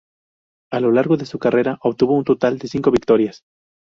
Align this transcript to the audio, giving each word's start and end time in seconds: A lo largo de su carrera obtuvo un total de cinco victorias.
A 0.73 0.79
lo 0.79 0.91
largo 0.91 1.15
de 1.15 1.27
su 1.27 1.37
carrera 1.37 1.77
obtuvo 1.83 2.15
un 2.17 2.23
total 2.23 2.57
de 2.57 2.67
cinco 2.67 2.89
victorias. 2.89 3.43